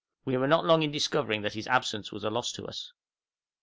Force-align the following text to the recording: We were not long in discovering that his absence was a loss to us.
We 0.25 0.35
were 0.35 0.47
not 0.47 0.65
long 0.65 0.81
in 0.81 0.89
discovering 0.91 1.43
that 1.43 1.53
his 1.53 1.67
absence 1.67 2.11
was 2.11 2.23
a 2.23 2.31
loss 2.31 2.51
to 2.53 2.65
us. 2.65 2.91